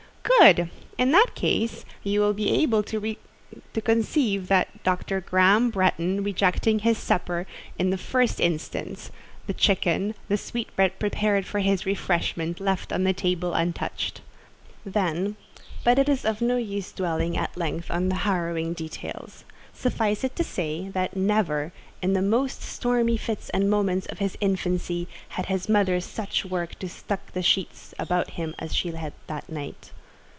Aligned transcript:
"Good! 0.39 0.69
In 0.97 1.11
that 1.11 1.35
case, 1.35 1.85
you 2.03 2.19
will 2.19 2.33
be 2.33 2.51
able 2.63 2.81
to 2.83 3.05
conceive 3.83 4.51
Dr. 4.83 5.21
Graham 5.21 5.69
Bretton 5.69 6.23
rejecting 6.23 6.79
his 6.79 6.97
supper 6.97 7.45
in 7.77 7.89
the 7.91 7.97
first 7.97 8.39
instance—the 8.39 9.53
chicken, 9.53 10.15
the 10.29 10.37
sweetbread 10.37 10.97
prepared 10.99 11.45
for 11.45 11.59
his 11.59 11.85
refreshment, 11.85 12.59
left 12.59 12.91
on 12.91 13.03
the 13.03 13.13
table 13.13 13.53
untouched. 13.53 14.21
Then——but 14.85 15.99
it 15.99 16.09
is 16.09 16.25
of 16.25 16.41
no 16.41 16.57
use 16.57 16.91
dwelling 16.91 17.37
at 17.37 17.57
length 17.57 17.91
on 17.91 18.09
the 18.09 18.15
harrowing 18.23 18.73
details. 18.73 19.43
Suffice 19.73 20.23
it 20.23 20.35
to 20.37 20.43
say, 20.43 20.89
that 20.89 21.15
never, 21.15 21.71
in 22.01 22.13
the 22.13 22.21
most 22.21 22.61
stormy 22.63 23.17
fits 23.17 23.49
and 23.49 23.69
moments 23.69 24.07
of 24.07 24.19
his 24.19 24.37
infancy, 24.41 25.07
had 25.29 25.47
his 25.47 25.69
mother 25.69 25.99
such 25.99 26.45
work 26.45 26.79
to 26.79 26.89
tuck 26.89 27.33
the 27.33 27.43
sheets 27.43 27.93
about 27.99 28.31
him 28.31 28.55
as 28.59 28.73
she 28.73 28.91
had 28.91 29.13
that 29.27 29.49
night." 29.51 29.91